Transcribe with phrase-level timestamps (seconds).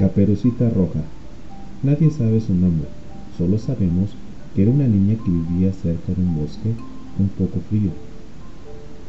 [0.00, 1.02] Caperucita Roja.
[1.82, 2.88] Nadie sabe su nombre,
[3.36, 4.08] solo sabemos
[4.54, 6.72] que era una niña que vivía cerca de un bosque
[7.18, 7.90] un poco frío.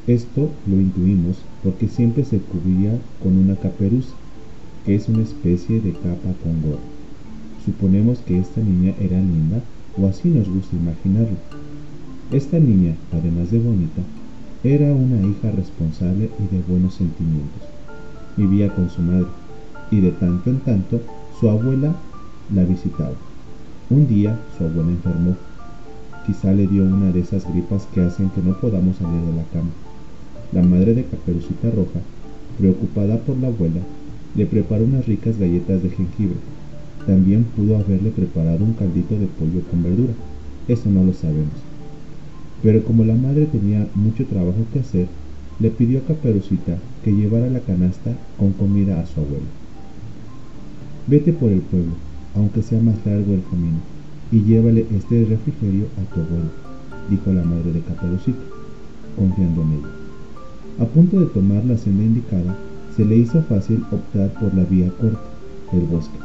[0.06, 4.12] Esto lo intuimos porque siempre se cubría con una caperuza,
[4.86, 6.84] que es una especie de capa con gorro.
[7.64, 9.62] Suponemos que esta niña era linda,
[9.98, 11.38] o así nos gusta imaginarlo.
[12.34, 14.02] Esta niña, además de bonita,
[14.66, 17.64] era una hija responsable y de buenos sentimientos.
[18.36, 19.28] Vivía con su madre,
[19.92, 21.02] y de tanto en tanto
[21.40, 21.94] su abuela
[22.54, 23.14] la visitaba.
[23.90, 25.36] Un día su abuela enfermó.
[26.26, 29.44] Quizá le dio una de esas gripas que hacen que no podamos salir de la
[29.52, 29.72] cama.
[30.54, 32.00] La madre de Caperucita Roja,
[32.58, 33.82] preocupada por la abuela,
[34.36, 36.38] le preparó unas ricas galletas de jengibre.
[37.06, 40.14] También pudo haberle preparado un caldito de pollo con verdura.
[40.68, 41.56] Eso no lo sabemos.
[42.64, 45.08] Pero como la madre tenía mucho trabajo que hacer,
[45.60, 49.61] le pidió a Caperucita que llevara la canasta con comida a su abuela.
[51.12, 51.92] Vete por el pueblo,
[52.38, 53.80] aunque sea más largo el camino,
[54.32, 56.50] y llévale este refrigerio a tu abuelo,
[57.10, 58.40] dijo la madre de Caperucita,
[59.18, 59.90] confiando en ella.
[60.80, 62.56] A punto de tomar la senda indicada,
[62.96, 65.20] se le hizo fácil optar por la vía corta,
[65.74, 66.18] el bosque.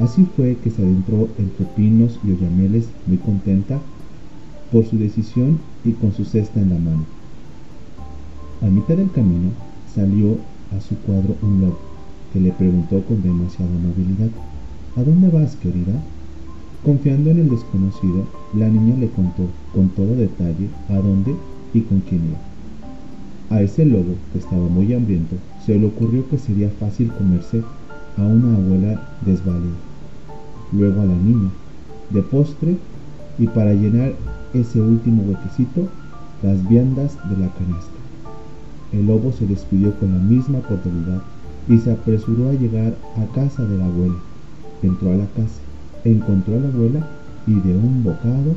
[0.00, 3.78] Así fue que se adentró entre pinos y oyameles muy contenta
[4.72, 7.04] por su decisión y con su cesta en la mano.
[8.62, 9.50] A mitad del camino
[9.94, 10.38] salió
[10.76, 11.95] a su cuadro un lobo,
[12.32, 14.30] que le preguntó con demasiada amabilidad,
[14.96, 15.92] ¿A dónde vas, querida?
[16.82, 18.24] Confiando en el desconocido,
[18.54, 21.34] la niña le contó con todo detalle a dónde
[21.74, 22.38] y con quién iba.
[23.50, 27.62] A ese lobo, que estaba muy hambriento, se le ocurrió que sería fácil comerse
[28.16, 29.76] a una abuela desvalida.
[30.72, 31.50] Luego a la niña,
[32.08, 32.78] de postre,
[33.38, 34.14] y para llenar
[34.54, 35.88] ese último huequecito,
[36.42, 37.98] las viandas de la canasta.
[38.92, 41.20] El lobo se despidió con la misma cordialidad
[41.68, 44.16] y se apresuró a llegar a casa de la abuela.
[44.82, 45.60] Entró a la casa,
[46.04, 47.08] encontró a la abuela
[47.46, 48.54] y de un bocado